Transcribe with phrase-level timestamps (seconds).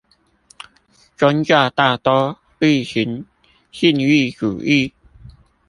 [1.15, 3.23] 宗教大都厲行
[3.71, 4.93] 禁欲主義